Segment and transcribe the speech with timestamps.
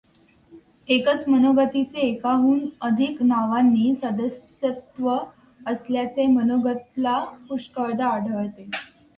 [0.89, 5.15] एकाच मनोगतीचे एकाहून अधिक नावांनी सदस्यत्व
[5.67, 8.69] असल्याचे मनोगतला पुष्कळदा आढळते.